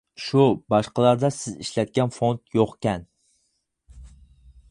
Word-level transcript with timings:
شۇ 0.27 0.43
باشقىلاردا 0.73 1.29
سىز 1.35 1.59
ئىشلەتكەن 1.65 2.15
فونت 2.15 2.57
يوقكەن. 2.59 3.05